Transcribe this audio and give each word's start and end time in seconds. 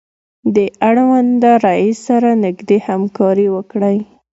له 0.53 0.65
اړونده 0.87 1.51
رئیس 1.67 1.97
سره 2.07 2.29
نږدې 2.45 2.77
همکاري 2.87 3.47
وکړئ. 3.55 3.97